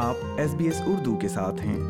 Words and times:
آپ 0.00 0.16
S 0.38 0.54
B 0.54 0.64
S 0.64 0.80
Urdu 0.86 1.18
کے 1.18 1.28
ساتھ 1.28 1.54
ہیں۔ 1.54 1.80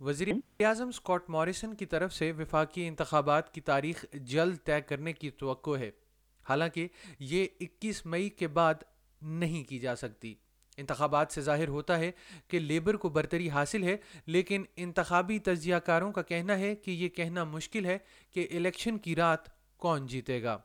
وزیر 0.00 0.28
اعظم 0.60 0.88
اسکاٹ 0.88 1.30
موریسن 1.30 1.74
کی 1.74 1.86
طرف 1.86 2.12
سے 2.12 2.32
وفاقی 2.32 2.88
انتخابات 2.88 3.54
کی 3.54 3.60
تاریخ 3.60 4.04
جلد 4.12 4.56
طے 4.64 4.80
کرنے 4.80 5.12
کی 5.12 5.30
توقع 5.30 5.76
ہے۔ 5.78 5.90
حالانکہ 6.48 6.88
یہ 7.18 7.46
اکیس 7.60 8.06
مئی 8.06 8.28
کے 8.28 8.48
بعد 8.48 8.74
نہیں 9.22 9.64
کی 9.64 9.78
جا 9.78 9.96
سکتی۔ 9.96 10.34
انتخابات 10.76 11.32
سے 11.32 11.40
ظاہر 11.40 11.68
ہوتا 11.68 11.98
ہے 11.98 12.10
کہ 12.48 12.58
لیبر 12.58 12.96
کو 12.96 13.08
برتری 13.08 13.50
حاصل 13.50 13.82
ہے، 13.82 13.96
لیکن 14.26 14.64
انتخابی 14.76 15.38
تجزیہ 15.38 15.76
کاروں 15.76 16.12
کا 16.12 16.22
کہنا 16.22 16.58
ہے 16.58 16.76
کہ 16.76 16.90
یہ 16.90 17.08
کہنا 17.08 17.44
مشکل 17.44 17.84
ہے 17.84 17.98
کہ 18.30 18.48
الیکشن 18.50 18.98
کی 18.98 19.16
رات 19.16 19.38
کون 19.76 20.06
جیتے 20.06 20.42
گا۔ 20.42 20.58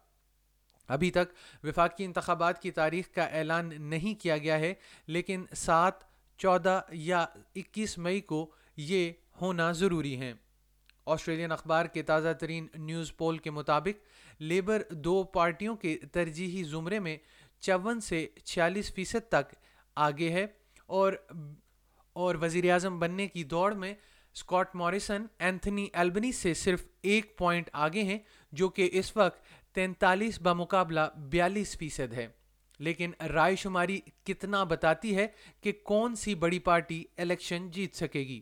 ابھی 0.90 1.12
تک 1.12 1.34
وفاقی 1.64 2.06
انتخابات 2.06 2.62
کی 2.62 2.72
تاریخ 2.72 3.10
کا 3.14 3.24
اعلان 3.24 3.72
نہیں 3.82 4.22
کیا 4.22 4.38
گیا 4.38 4.60
ہے، 4.60 4.74
لیکن 5.08 5.46
سات، 5.56 6.04
چودہ 6.40 6.80
یا 6.92 7.26
اکیس 7.56 7.98
مئی 7.98 8.22
کو 8.22 8.46
یہ 8.78 9.12
ہونا 9.42 9.72
ضروری 9.72 10.16
ہیں 10.16 10.34
آسٹریلین 11.08 11.52
اخبار 11.52 11.86
کے 11.86 12.02
تازہ 12.04 12.34
ترین 12.40 12.68
نیوز 12.76 13.16
پول 13.18 13.38
کے 13.38 13.52
مطابق، 13.52 14.42
لیبر 14.42 14.82
دو 14.92 15.24
پارٹیوں 15.34 15.76
کے 15.76 15.98
ترجیحی 16.12 16.64
زمرے 16.64 17.00
میں 17.00 17.18
چون 17.64 18.00
سے 18.02 18.26
چھیالیس 18.44 18.94
فیصد 18.94 19.30
تک 19.30 19.54
آگے 19.98 20.30
ہے 20.30 20.46
اور 20.90 21.14
اور 22.16 22.36
وزیر 22.42 22.72
اعظم 22.72 23.00
بننے 23.00 23.28
کی 23.28 23.44
دوڑ 23.44 23.74
میں 23.74 23.94
اسکاٹ 24.36 24.76
موریسن 24.76 25.26
اینتھنی 25.40 25.88
ایلبنی 25.94 26.32
سے 26.32 26.54
صرف 26.54 26.86
ایک 27.02 27.38
پوائنٹ 27.38 27.70
آگے 27.74 28.04
ہیں، 28.04 28.18
جو 28.54 28.70
کہ 28.70 28.90
اس 28.94 29.16
وقت 29.18 29.53
تینتالیس 29.74 30.42
بمقابلہ 30.42 31.00
بیالیس 31.16 31.78
فیصد 31.78 32.14
ہے۔ 32.14 32.28
لیکن 32.80 33.12
رائے 33.34 33.56
شماری 33.56 34.00
کتنا 34.24 34.64
بتاتی 34.64 35.18
ہے 35.18 35.28
کہ 35.62 35.72
کون 35.84 36.16
سی 36.16 36.36
بڑی 36.36 36.60
پارٹی 36.60 37.04
الیکشن 37.18 37.72
جیت 37.72 37.96
سکے 37.96 38.20
گی؟ 38.20 38.42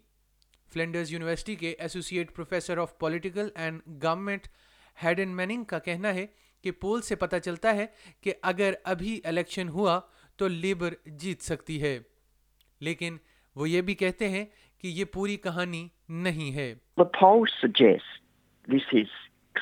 فلینڈرز 0.74 1.14
یونیورسٹی 1.14 1.56
کے 1.56 1.70
associate 1.70 2.36
professor 2.36 2.78
of 2.78 2.98
political 2.98 3.50
and 3.56 3.82
government 4.04 4.48
Haydn 5.04 5.30
Manning 5.30 5.64
کا 5.64 5.80
کہنا 5.80 6.14
ہے 6.14 6.26
کہ 6.64 6.72
پول 6.72 7.02
سے 7.02 7.16
پتہ 7.16 7.36
چلتا 7.36 7.76
ہے 7.76 7.86
کہ 8.22 8.34
اگر 8.42 8.74
ابھی 8.84 9.22
الیکشن 9.24 9.70
ہوا 9.70 10.00
تو 10.36 10.48
لیبر 10.48 10.94
جیت 11.06 11.42
سکتی 11.42 11.82
ہے۔ 11.82 12.00
لیکن 12.80 13.18
وہ 13.56 13.70
یہ 13.70 13.82
بھی 13.82 13.96
کہتے 13.96 14.30
ہیں 14.30 14.46
کہ 14.78 14.88
یہ 14.88 15.06
پوری 15.06 15.38
کہانی 15.38 15.88
نہیں 16.10 16.56
ہے۔ 16.56 16.76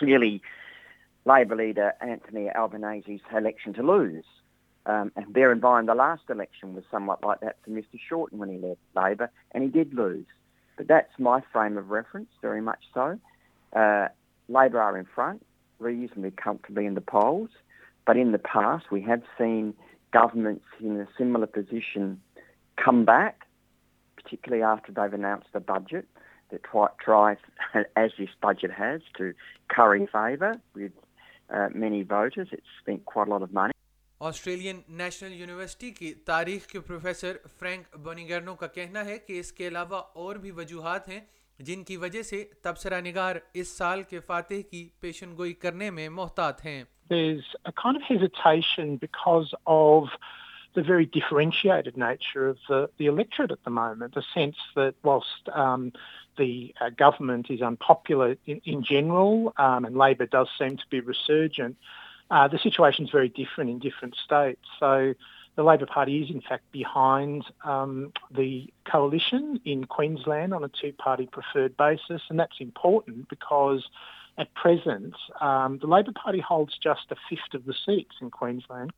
The 0.10 0.59
Labor 1.30 1.56
leader 1.56 1.94
Anthony 2.02 2.50
Albanese's 2.50 3.22
election 3.36 3.74
to 3.76 3.84
lose. 3.84 4.26
Um, 4.86 5.12
and 5.16 5.32
bear 5.32 5.52
in 5.52 5.60
mind 5.60 5.88
the 5.88 5.94
last 5.94 6.24
election 6.30 6.74
was 6.74 6.84
somewhat 6.90 7.24
like 7.24 7.42
that 7.42 7.58
for 7.64 7.70
Mr 7.70 8.00
Shorten 8.10 8.40
when 8.40 8.50
he 8.50 8.58
led 8.58 8.78
Labor, 8.96 9.30
and 9.52 9.64
he 9.64 9.70
did 9.70 9.94
lose. 9.94 10.26
But 10.76 10.88
that's 10.88 11.12
my 11.20 11.42
frame 11.54 11.78
of 11.78 11.90
reference, 11.92 12.30
very 12.42 12.62
much 12.62 12.80
so. 12.94 13.20
Uh, 13.76 14.08
Labor 14.48 14.82
are 14.82 14.98
in 14.98 15.06
front, 15.06 15.46
reasonably 15.78 16.32
comfortably 16.32 16.88
in 16.88 16.96
the 16.96 17.02
polls. 17.02 17.50
But 18.08 18.18
in 18.18 18.32
the 18.32 18.40
past, 18.40 18.86
we 18.90 19.02
have 19.04 19.22
seen 19.38 19.76
governments 20.12 20.66
in 20.80 21.00
a 21.00 21.08
similar 21.16 21.46
position 21.46 22.20
come 22.84 23.06
back, 23.06 23.42
particularly 24.16 24.64
after 24.64 24.92
they've 24.92 25.14
announced 25.14 25.50
a 25.54 25.60
budget 25.60 26.08
that 26.50 26.62
tries, 27.00 27.38
as 27.96 28.12
this 28.18 28.30
budget 28.42 28.72
has, 28.72 29.02
to 29.18 29.34
curry 29.70 30.08
favour 30.12 30.56
with 30.74 30.92
many 31.76 32.04
voters. 32.04 32.48
It's 32.52 32.80
spent 32.80 33.06
quite 33.06 33.28
a 33.28 33.32
lot 33.32 33.42
of 33.42 33.54
money. 33.54 33.74
Australian 34.22 34.80
national 34.98 35.34
university 35.34 35.90
کی 35.92 36.14
تاریخ 36.26 36.66
کے 36.68 36.80
professor 36.80 37.38
Frank 37.60 37.96
بونیگرنو 38.04 38.56
کا 38.56 38.68
کہنا 38.68 39.04
ہے 39.06 39.18
کہ 39.18 39.40
اس 39.40 39.52
کے 39.54 39.68
علاوہ 39.68 40.02
اور 40.16 40.36
بھی 40.36 40.52
وجوہات 40.52 41.08
ہیں 41.10 41.20
جن 41.60 41.84
کی 41.84 41.98
وجہ 41.98 42.22
سے 42.22 42.44
تبصرہ 42.62 43.00
نگار 43.02 43.36
اس 43.54 43.78
سال 43.78 44.04
کے 44.10 44.20
فاتح 44.20 44.62
کی 44.72 44.88
پیشن 45.00 45.38
گوئی 45.38 45.54
کرنے 45.54 45.90
میں 45.92 46.10
محتاط 46.10 46.66
ہیں 46.66 46.84
There's 47.10 47.48
a 47.66 47.72
kind 47.74 47.98
of 47.98 48.04
hesitation 48.04 48.98
because 48.98 49.54
of 49.66 50.10
the 50.76 50.84
very 50.84 51.06
differentiated 51.06 51.98
nature 51.98 52.48
of 52.48 52.58
the, 52.68 52.90
the 52.98 53.08
electorate 53.08 53.52
at 53.52 53.64
the 53.64 53.70
moment, 53.70 54.14
the 54.14 54.24
sense 54.34 54.56
that 54.76 54.94
whilst 55.04 55.50
um, 55.54 55.92
the 56.38 56.74
uh, 56.80 56.90
government 56.90 57.48
is 57.50 57.62
unpopular 57.62 58.36
in, 58.46 58.62
in 58.66 58.84
general 58.84 59.54
um, 59.58 59.86
and 59.86 59.98
Labor 59.98 60.26
does 60.26 60.48
seem 60.58 60.78
to 60.78 60.84
be 60.90 61.00
resurgent, 61.00 61.76
uh, 62.32 62.48
the 62.48 62.60
situation 62.60 63.06
is 63.06 63.12
very 63.12 63.30
different 63.30 63.70
in 63.70 63.80
different 63.80 64.16
states. 64.24 64.62
So 64.80 65.16
the 65.56 65.64
Labor 65.64 65.88
Party 65.88 66.24
is 66.24 66.30
in 66.30 66.42
fact 66.42 66.72
behind 66.72 67.44
um, 67.64 68.14
the 68.32 68.72
coalition 68.90 69.60
in 69.66 69.86
Queensland 69.86 70.54
on 70.54 70.64
a 70.64 70.70
two-party 70.70 71.28
preferred 71.32 71.76
basis, 71.76 72.22
and 72.30 72.40
that's 72.40 72.60
important 72.60 73.28
because 73.30 73.84
at 74.38 74.54
present 74.54 75.16
um, 75.42 75.80
the 75.80 75.88
Labor 75.88 76.14
Party 76.14 76.40
holds 76.40 76.78
just 76.82 77.12
a 77.12 77.16
fifth 77.30 77.54
of 77.54 77.66
the 77.66 77.74
seats 77.86 78.16
in 78.22 78.30
Queensland. 78.30 78.94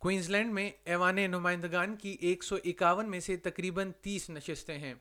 Queensland 0.00 0.52
میں 0.52 0.70
ایوان 0.84 1.16
نمائندگان 1.16 1.96
کی 1.96 2.16
ایک 2.20 2.44
سو 2.44 2.56
اکاون 2.64 3.10
میں 3.10 3.20
سے 3.20 3.36
تقریباً 3.36 3.92
تیس 4.00 4.30
نشستیں 4.30 4.78
ہیں۔ 4.78 4.94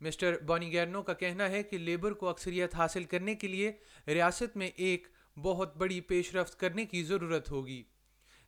مسٹر 0.00 0.38
بونی 0.46 0.72
گیرنو 0.72 1.02
کا 1.02 1.12
کہنا 1.12 1.48
ہے 1.48 1.62
کہ 1.62 1.78
لیبر 1.78 2.12
کو 2.12 2.28
اکثریت 2.28 2.74
حاصل 2.74 3.04
کرنے 3.04 3.34
کے 3.34 3.48
لیے 3.48 3.72
ریاست 4.06 4.56
میں 4.56 4.70
ایک 4.76 5.08
بہت 5.42 5.76
بڑی 5.76 6.00
پیش 6.00 6.34
رفت 6.34 6.60
کرنے 6.60 6.84
کی 6.84 7.02
ضرورت 7.02 7.50
ہوگی۔ 7.50 7.82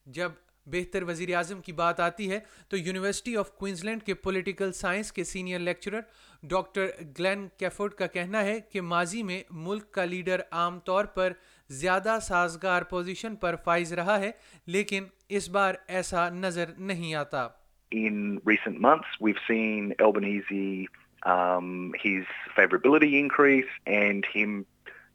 جب 0.07 0.33
بہتر 0.67 1.03
وزیر 1.03 1.35
اعظم 1.35 1.61
کی 1.61 1.73
بات 1.73 2.01
آتی 2.01 2.31
ہے 2.31 2.39
تو 2.69 2.77
یونیورسٹی 2.77 3.37
آف 3.37 3.53
کوئنزلینڈ 3.53 4.03
کے 4.03 4.15
پولیٹیکل 4.15 4.73
سائنس 4.73 5.13
کے 5.13 5.25
senior 5.25 5.59
lecturer 5.59 6.01
doctor 6.43 6.87
Glenn 7.19 7.49
Kefford 7.57 7.95
کا 7.95 8.07
کہنا 8.07 8.45
ہے 8.45 8.61
کہ 8.61 8.81
ماضی 8.81 9.23
میں 9.23 9.43
ملک 9.51 9.91
کا 9.91 10.05
لیڈر 10.05 10.41
عام 10.51 10.81
طور 10.81 11.05
پر 11.05 11.33
زیادہ 11.71 12.17
سازگار 12.23 12.83
پوزیشن 12.83 13.35
پر 13.37 13.57
فائز 13.65 13.93
رہا 13.93 14.19
ہے، 14.21 14.31
لیکن 14.67 15.05
اس 15.29 15.49
بار 15.51 15.75
ایسا 15.89 16.29
نظر 16.31 16.71
نہیں 16.79 17.15
آتا۔ 17.15 17.49
In 17.93 18.37
recent 18.47 18.79
months 18.81 19.21
we've 19.23 19.35
seen 19.47 19.93
Albanese 19.99 20.85
has 22.05 22.25
favourability 22.55 23.19
increase 23.21 23.65
and 23.87 24.27
him 24.37 24.63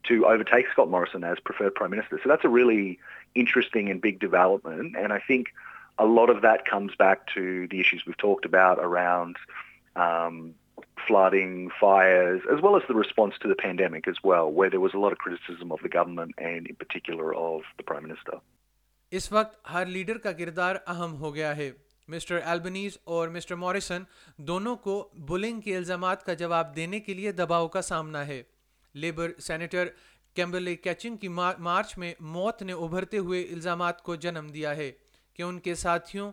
to 0.01 0.25
overtake 0.51 0.67
Scott 0.69 0.87
Morrison 0.87 1.23
as 1.23 1.43
prefer 1.43 1.69
prime 1.69 1.91
minister 1.91 2.17
so 2.23 2.29
that's 2.29 2.45
a 2.45 2.55
really 2.55 2.93
interesting 3.35 3.87
and 3.87 4.01
big 4.03 4.19
development 4.21 4.95
and 4.97 5.11
I 5.11 5.25
think 5.27 5.49
a 5.97 6.05
lot 6.15 6.29
of 6.29 6.41
that 6.43 6.65
comes 6.69 6.95
back 6.99 7.27
to 7.27 7.41
the 7.71 7.77
issues 7.77 8.07
we 8.07 8.13
talked 8.17 8.45
about 8.45 8.79
around 8.79 9.37
flooding, 11.11 11.67
fires, 11.83 12.39
as 12.51 12.59
well 12.61 12.73
as 12.73 12.85
the 12.89 12.95
response 12.95 13.31
to 13.31 13.49
the 13.49 13.55
pandemic 13.65 14.01
as 14.07 14.31
well, 14.31 14.45
where 14.45 14.69
there 14.69 14.81
was 14.81 14.95
a 14.95 14.99
lot 14.99 15.11
of 15.11 15.17
criticism 15.27 15.71
of 15.71 15.77
the 15.83 15.99
government 15.99 16.45
and 16.45 16.57
in 16.57 16.75
particular 16.75 17.27
of 17.41 17.57
the 17.57 17.91
Prime 17.91 18.03
Minister. 18.03 18.39
اس 19.11 19.31
وقت 19.31 19.73
ہر 19.73 19.85
leader 19.85 20.17
کا 20.17 20.31
کردار 20.31 20.75
اہم 20.87 21.15
ہو 21.15 21.35
گیا 21.35 21.57
ہے۔ 21.57 21.71
Mister 22.07 22.39
Albanese 22.45 22.97
اور 23.03 23.27
مسٹر 23.27 23.55
موریسن 23.55 24.03
دونوں 24.37 24.75
کو 24.75 25.09
بلنگ 25.13 25.61
کے 25.61 25.77
الزامات 25.77 26.23
کا 26.23 26.33
جواب 26.33 26.75
دینے 26.75 26.99
کے 26.99 27.13
لیے 27.13 27.31
دباؤ 27.31 27.67
کا 27.67 27.81
سامنا 27.81 28.27
ہے۔ 28.27 28.43
لیبر 28.93 29.31
سینیٹر 29.39 29.87
کیمبرلے 30.33 30.75
کیچنگ 30.75 31.17
کی 31.17 31.27
مارچ 31.57 31.97
میں 31.97 32.13
موت 32.19 32.61
نے 32.61 32.73
ابھرتے 32.73 33.17
ہوئے 33.17 33.41
الزامات 33.41 34.01
کو 34.01 34.15
جنم 34.15 34.47
دیا 34.53 34.75
ہے۔ 34.75 34.91
کہ 35.33 35.41
ان 35.41 35.59
کے 35.59 35.75
ساتھیوں 35.75 36.31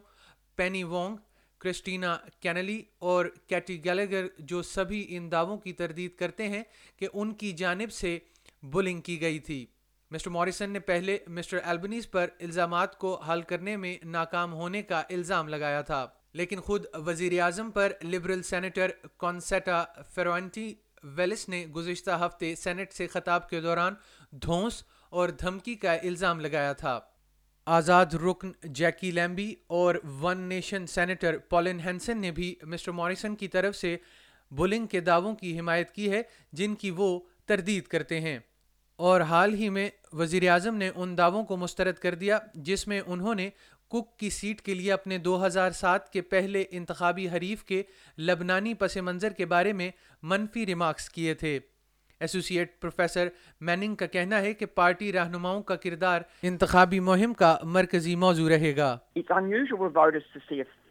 پینی 0.57 0.85
وونگ 0.85 1.17
کرسٹینا 1.61 2.17
کینلی 2.41 2.83
اور 2.99 3.27
کیٹی 3.49 3.85
گیلیگر 3.85 4.27
جو 4.39 4.63
سبھی 4.63 5.05
ان 5.09 5.31
دعووں 5.33 5.57
کی 5.57 5.73
تردید 5.73 6.15
کرتے 6.15 6.49
ہیں 6.49 6.63
کہ 6.97 7.09
ان 7.13 7.33
کی 7.35 7.53
جانب 7.53 7.93
سے 7.93 8.19
بلنگ 8.63 9.01
کی 9.01 9.21
گئی 9.21 9.39
تھی۔ 9.39 9.65
مسٹر 10.11 10.31
موریسن 10.31 10.71
نے 10.71 10.79
پہلے 10.81 11.19
مسٹر 11.29 11.59
ایلبنیز 11.65 12.11
پر 12.11 12.29
الزامات 12.41 12.99
کو 12.99 13.15
حل 13.23 13.43
کرنے 13.43 13.77
میں 13.77 13.97
ناکام 14.05 14.53
ہونے 14.53 14.83
کا 14.83 15.03
الزام 15.11 15.49
لگایا 15.49 15.83
تھا، 15.83 16.07
لیکن 16.33 16.61
خود 16.61 16.87
وزیر 17.07 17.41
اعظم 17.41 17.71
پر 17.71 17.93
liberal 18.05 18.43
senator 18.43 18.91
Concetta 19.17 19.85
Fierravanti 20.15 20.73
Wells 21.17 21.49
نے 21.49 21.65
گزشتہ 21.67 22.19
ہفتے 22.21 22.55
سینٹ 22.55 22.93
سے 22.93 23.07
خطاب 23.07 23.49
کے 23.51 23.61
دوران 23.61 23.95
دھونس 24.33 24.83
اور 25.11 25.29
دھمکی 25.29 25.75
کا 25.75 25.93
الزام 25.93 26.41
لگایا 26.41 26.73
تھا۔ 26.73 26.99
آزاد 27.73 28.07
رکن 28.07 28.53
جیکی 28.65 29.11
لیمبی 29.11 29.55
اور 29.67 29.95
one 30.21 30.41
nation 30.41 30.87
senator 30.87 31.39
Pauline 31.39 31.81
Hanson 31.81 32.19
نے 32.19 32.31
بھی 32.31 32.55
مسٹر 32.63 32.93
موریسن 32.93 33.37
کی 33.37 33.49
طرف 33.49 33.77
سے 33.77 33.97
بلنگ 34.51 34.87
کے 34.87 35.01
دعووں 35.01 35.35
کی 35.35 35.59
حمایت 35.59 35.91
کی 35.91 36.11
ہے، 36.11 36.23
جن 36.53 36.75
کی 36.75 36.91
وہ 36.91 37.21
تردید 37.47 37.85
کرتے 37.85 38.21
ہیں۔ 38.21 38.39
اور 38.97 39.21
حال 39.21 39.55
ہی 39.55 39.69
میں 39.69 39.91
وزیر 40.13 40.49
اعظم 40.49 40.77
نے 40.77 40.91
ان 40.95 41.19
دعووں 41.19 41.45
کو 41.45 41.57
مسترد 41.57 41.95
کر 41.95 42.15
دیا، 42.15 42.39
جس 42.55 42.89
میں 42.89 43.01
انہوں 43.07 43.35
نے 43.35 43.51
کک 43.89 44.19
کی 44.19 44.31
سیٹ 44.31 44.61
کے 44.61 44.75
لیے 44.75 44.93
اپنے 44.93 45.19
دو 45.19 45.47
ہزار 45.47 45.71
سات 45.71 46.13
کے 46.13 46.21
پہلے 46.21 46.65
انتخابی 46.71 47.29
حریف 47.29 47.65
کے 47.65 47.83
لبنانی 48.19 48.75
پس 48.75 48.97
منظر 48.97 49.31
کے 49.31 49.47
بارے 49.47 49.73
میں 49.73 49.91
منفی 50.23 50.67
ریمارکس 50.67 51.11
کیے 51.11 51.35
تھے۔ 51.35 51.59
ایسوسی 52.21 52.59
ایٹ 52.59 52.81
پروفیسر 52.81 53.29
میننگ 53.61 53.95
کا 53.95 54.07
کہنا 54.07 54.41
ہے 54.41 54.55
کہ 54.55 54.67
پارٹی 54.67 55.13
رہنماؤں 55.13 55.63
کا 55.63 55.77
کردار 55.77 56.21
انتخابی 56.43 57.01
مہم 57.01 57.33
کا 57.33 57.59
مرکزی 57.65 58.17
موضوع 58.17 58.49
رہے 58.49 58.77
گا۔ 58.77 58.99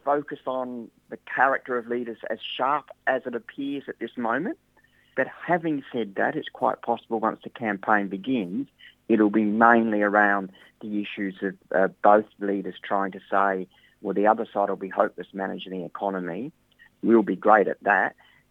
Focus 0.04 0.42
on 0.46 0.84
the 1.10 1.16
character 1.16 1.80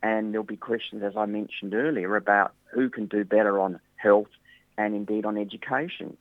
And 0.04 0.34
there'll 0.34 0.44
be 0.46 0.56
questions, 0.58 1.04
as 1.04 1.18
I 1.18 1.26
mentioned 1.26 1.74
earlier, 1.74 2.16
about 2.16 2.54
who 2.74 2.90
can 2.90 3.08
do 3.08 3.24
better 3.26 3.60
on 3.60 3.80
health 3.98 4.32
and 4.78 4.96
indeed 4.96 5.26
on 5.26 5.38
education. 5.38 6.16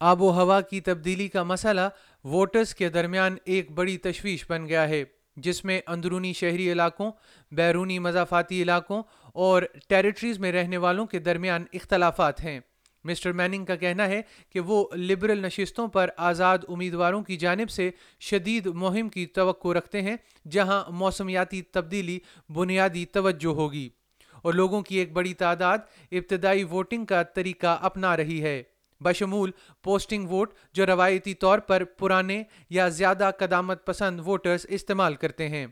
آب 0.00 0.22
و 0.22 0.30
ہوا 0.30 0.60
کی 0.60 0.80
تبدیلی 0.80 1.26
کا 1.28 1.42
مسئلہ 1.42 1.80
ووٹرز 2.24 2.74
کے 2.74 2.88
درمیان 2.88 3.36
ایک 3.44 3.70
بڑی 3.70 3.96
تشویش 3.98 4.44
بن 4.48 4.66
گیا 4.68 4.88
ہے 4.88 5.02
جس 5.36 5.64
میں 5.64 5.80
اندرونی 5.86 6.32
شہری 6.32 6.70
علاقوں 6.72 7.10
بیرونی 7.52 7.98
مضافاتی 7.98 8.62
علاقوں 8.62 9.02
اور 9.34 9.62
ٹیریٹریز 9.88 10.38
میں 10.38 10.52
رہنے 10.52 10.76
والوں 10.76 11.06
کے 11.06 11.18
درمیان 11.18 11.64
اختلافات 11.72 12.44
ہیں 12.44 12.58
مسٹر 13.04 13.32
میننگ 13.32 13.64
کا 13.64 13.76
کہنا 13.76 14.06
ہے 14.06 14.22
کہ 14.50 14.60
وہ 14.60 14.88
لبرل 14.94 15.42
نشستوں 15.42 15.88
پر 15.88 16.10
آزاد 16.16 16.58
امیدواروں 16.68 17.22
کی 17.22 17.36
جانب 17.36 17.70
سے 17.70 17.90
شدید 18.20 18.66
مہم 18.66 19.08
کی 19.08 19.26
توقع 19.26 19.68
رکھتے 19.68 20.02
ہیں، 20.02 20.16
جہاں 20.50 20.84
موسمیاتی 20.88 21.62
تبدیلی 21.62 22.18
بنیادی 22.48 23.04
توجہ 23.04 23.54
ہوگی 23.54 23.88
اور 24.42 24.54
لوگوں 24.54 24.82
کی 24.82 24.96
ایک 24.96 25.12
بڑی 25.12 25.34
تعداد 25.34 25.78
ابتدائی 26.12 26.64
ووٹنگ 26.64 27.04
کا 27.04 27.22
طریقہ 27.22 27.78
اپنا 27.80 28.16
رہی 28.16 28.42
ہے۔ 28.42 28.62
بشمول 29.00 29.50
پوسٹنگ 29.82 30.28
ووٹ 30.28 30.52
جو 30.72 30.86
روایتی 30.86 31.34
طور 31.34 31.58
پر 31.58 31.84
پرانے 31.84 32.42
یا 32.70 32.88
زیادہ 32.88 33.30
قدامت 33.38 33.86
پسند 33.86 34.20
ووٹرز 34.20 34.66
استعمال 34.68 35.14
کرتے 35.14 35.48
ہیں۔ 35.48 35.66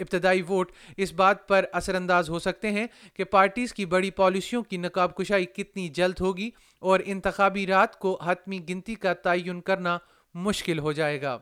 ابتدائی 0.00 0.42
ووٹ 0.42 0.70
اس 0.96 1.12
بات 1.12 1.48
پر 1.48 1.64
اثر 1.72 1.94
انداز 1.94 2.30
ہو 2.30 2.38
سکتے 2.38 2.70
ہیں 2.70 2.86
کہ 3.14 3.24
پارٹیز 3.24 3.72
کی 3.74 3.84
بڑی 3.84 4.10
پالیسیوں 4.10 4.62
کی 4.62 4.76
نقاب 4.76 5.16
کشائی 5.16 5.46
کتنی 5.46 5.88
جلد 5.88 6.20
ہوگی 6.20 6.50
اور 6.78 7.00
انتخابی 7.04 7.66
رات 7.66 7.98
کو 7.98 8.18
حتمی 8.24 8.58
گنتی 8.68 8.94
کا 8.94 9.12
تعین 9.12 9.60
کرنا 9.60 9.98
مشکل 10.34 10.78
ہو 10.78 10.92
جائے 10.92 11.22
گا۔ 11.22 11.38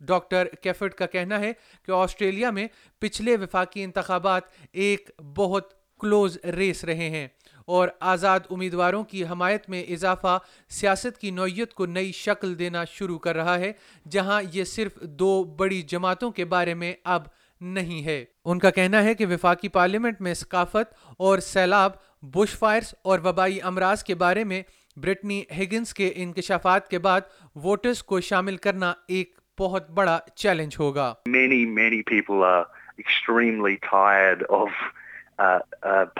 ڈاکٹر 0.00 0.48
کیفٹ 0.62 0.94
کا 0.94 1.06
کہنا 1.06 1.40
ہے 1.40 1.52
کہ 1.86 1.92
آسٹریلیا 1.92 2.50
میں 2.50 2.66
پچھلے 2.98 3.36
وفاقی 3.36 3.82
انتخابات 3.84 4.42
ایک 4.72 5.10
بہت 5.36 5.72
کلوز 6.00 6.38
ریس 6.56 6.84
رہے 6.84 7.10
ہیں 7.10 7.28
اور 7.64 7.88
آزاد 8.00 8.40
امیدواروں 8.50 9.04
کی 9.04 9.24
حمایت 9.24 9.68
میں 9.68 9.82
اضافہ 9.82 10.38
سیاست 10.70 11.18
کی 11.18 11.30
نوعیت 11.30 11.74
کو 11.74 11.86
نئی 11.86 12.12
شکل 12.12 12.58
دینا 12.58 12.84
شروع 12.84 13.18
کر 13.18 13.36
رہا 13.36 13.58
ہے، 13.58 13.72
جہاں 14.10 14.42
یہ 14.52 14.64
صرف 14.64 15.00
دو 15.00 15.44
بڑی 15.44 15.82
جماعتوں 15.82 16.30
کے 16.30 16.44
بارے 16.44 16.74
میں 16.74 16.92
اب 17.04 17.22
نہیں 17.62 18.04
ہے۔ 18.06 18.24
ان 18.44 18.58
کا 18.58 18.70
کہنا 18.70 19.04
ہے 19.04 19.14
کہ 19.14 19.26
وفاقی 19.26 19.68
پارلیمنٹ 19.68 20.20
میں 20.20 20.34
ثقافت 20.34 20.94
اور 21.18 21.38
سیلاب، 21.38 21.92
بش 22.22 22.58
فائرز 22.58 22.94
اور 23.04 23.18
وبائی 23.24 23.62
امراض 23.62 24.02
کے 24.02 24.14
بارے 24.14 24.44
میں 24.44 24.62
برٹنی 24.96 25.42
ہگنز 25.58 25.94
کے 25.94 26.12
انکشافات 26.14 26.88
کے 26.88 26.98
بعد 26.98 27.20
ووٹرز 27.56 28.02
کو 28.02 28.20
شامل 28.20 28.56
کرنا 28.56 28.92
ایک 29.08 29.38
بہت 29.58 29.90
بڑا 29.90 30.18
چیلنج 30.34 30.76
ہوگا۔ 30.78 31.14
Many 31.26 31.66
many 31.66 32.02
people 32.02 32.44
are 32.44 32.62
extremely 32.96 33.74
tired 33.74 34.42
of 34.48 34.70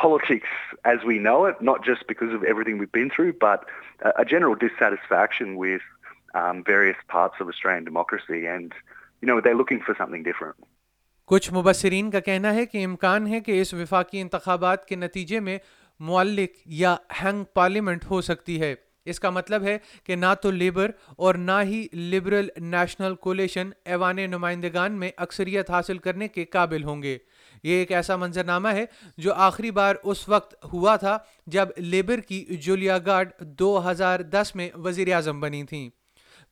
politics 0.03 0.75
کچھ 11.33 11.53
مبصرین 11.53 12.11
کا 12.11 12.21
کہنا 12.21 12.55
ہے 12.55 12.67
کہ 12.67 12.85
امکان 12.85 13.27
ہے 13.27 13.41
کہ 13.41 13.61
اس 13.61 13.75
وفاقی 13.75 14.21
انتخابات 14.21 14.85
کے 14.85 14.97
نتیجے 14.97 15.41
میں 15.41 15.59
معلق 16.01 16.59
یا 16.67 16.97
ہینگ 17.23 17.45
پارلیمنٹ 17.45 18.05
ہو 18.11 18.21
سکتی 18.21 18.61
ہے۔ 18.61 18.75
اس 19.05 19.21
کا 19.21 19.31
مطلب 19.31 19.63
ہے 19.63 19.79
کہ 20.05 20.17
نہ 20.17 20.27
تو 20.43 20.51
لیبر 20.51 20.91
اور 21.17 21.35
نہ 21.35 21.53
ہی 21.63 21.87
لبرل 21.93 22.49
نیشنل 22.57 23.15
کولیشن 23.15 23.71
ایوان 23.85 24.17
نمائندگان 24.17 24.93
میں 24.93 25.11
اکثریت 25.17 25.71
حاصل 25.71 25.99
کرنے 25.99 26.29
کے 26.29 26.45
قابل 26.45 26.85
ہوں 26.85 27.03
گے۔ 27.03 27.19
یہ 27.63 27.75
ایک 27.75 27.93
ایسا 27.93 28.17
منظرنامہ 28.17 28.69
ہے 28.69 28.85
جو 29.17 29.35
آخری 29.35 29.71
بار 29.71 29.95
اس 30.05 30.29
وقت 30.29 30.65
ہوا 30.73 30.97
تھا 30.97 31.19
جب 31.47 31.69
لیبر 31.77 32.21
کی 32.21 32.45
جولیا 32.45 32.99
گارڈ 33.07 33.29
دو 33.41 33.91
ہزار 33.91 34.21
دس 34.21 34.53
میں 34.55 34.71
وزیر 34.75 35.13
اعظم 35.13 35.41
بنی 35.41 35.65
تھیں۔ 35.65 35.91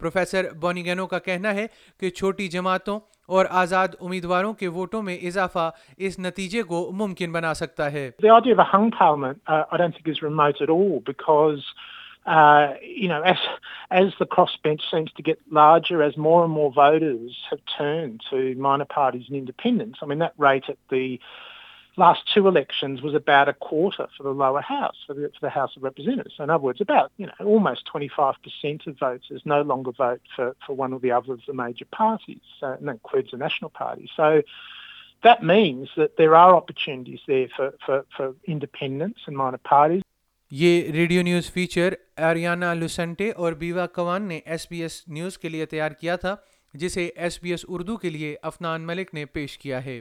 پروفیسر 0.01 0.43
بونیگنو 0.61 1.07
کا 1.07 1.19
کہنا 1.19 1.55
ہے 1.55 1.67
کہ 2.01 2.11
چھوٹی 2.11 2.49
جماعتوں 2.49 3.01
اور 3.29 3.47
آزاد 3.51 3.89
امیدواروں 4.01 4.53
کے 4.53 4.69
ووٹوں 4.69 5.03
میں 5.03 5.17
اضافہ 5.23 5.71
اس 5.97 6.19
نتیجے 6.19 6.63
کو 6.63 6.91
ممکن 6.93 7.33
بنا 7.33 7.55
سکتا 7.55 7.93
ہے۔ 7.93 8.11
last 22.07 22.23
two 22.35 22.45
elections 22.53 23.03
was 23.03 23.15
about 23.15 23.49
a 23.49 23.57
quarter 23.69 24.07
for 24.17 24.23
the 24.29 24.35
lower 24.45 24.63
house, 24.77 24.99
for 25.07 25.15
the, 25.15 25.31
for 25.35 25.43
the 25.43 25.55
House 25.59 25.73
of 25.77 25.83
Representatives. 25.83 26.35
So 26.37 26.45
in 26.45 26.51
other 26.51 26.65
words, 26.69 26.81
about 26.81 27.13
you 27.19 27.27
know 27.27 27.39
almost 27.55 27.83
25% 27.95 28.87
of 28.87 28.99
voters 28.99 29.43
no 29.45 29.61
longer 29.71 29.93
vote 30.07 30.23
for, 30.35 30.47
for 30.65 30.73
one 30.85 30.93
or 30.95 31.01
the 31.07 31.13
other 31.19 31.33
of 31.35 31.43
the 31.47 31.57
major 31.65 31.89
parties, 32.03 32.45
so, 32.59 32.67
and 32.79 32.89
that 32.89 32.99
includes 33.01 33.31
the 33.33 33.41
National 33.47 33.71
Party. 33.83 34.11
So 34.17 34.43
that 35.23 35.43
means 35.55 35.89
that 35.97 36.17
there 36.17 36.35
are 36.43 36.53
opportunities 36.63 37.21
there 37.27 37.49
for, 37.57 37.69
for, 37.85 38.05
for 38.17 38.35
independents 38.57 39.21
and 39.27 39.37
minor 39.45 39.63
parties. 39.75 40.03
یہ 40.61 40.91
radio 40.93 41.23
news 41.23 41.51
feature 41.53 41.95
Ariana 42.29 42.73
Lucente 42.75 43.31
اور 43.31 43.53
Biwa 43.59 43.87
کوان 43.97 44.23
نے 44.29 44.39
S 44.45 44.67
B 44.71 44.81
S 44.83 45.03
news 45.09 45.37
کے 45.39 45.49
لیے 45.49 45.67
تیار 45.73 45.91
کیا 46.01 46.17
تھا 46.23 46.35
جسے 46.75 47.09
S 47.15 47.39
B 47.43 47.51
S 47.51 47.65
Urdu 47.69 47.97
کے 47.97 48.11
لیے 48.11 48.35
افنان 48.51 48.87
ملک 48.87 49.15
نے 49.15 49.25
پیش 49.37 49.57
کیا 49.59 49.85
ہے 49.85 50.01